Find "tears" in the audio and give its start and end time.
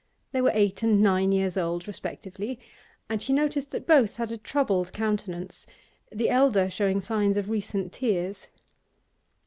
7.93-8.47